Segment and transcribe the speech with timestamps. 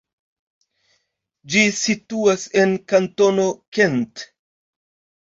[1.51, 3.49] Ĝi situas en kantono
[3.81, 4.29] Kent.